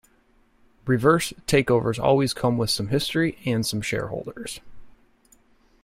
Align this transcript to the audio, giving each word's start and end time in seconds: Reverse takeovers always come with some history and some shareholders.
Reverse 0.87 1.31
takeovers 1.45 1.99
always 2.03 2.33
come 2.33 2.57
with 2.57 2.71
some 2.71 2.87
history 2.87 3.37
and 3.45 3.63
some 3.63 3.83
shareholders. 3.83 4.59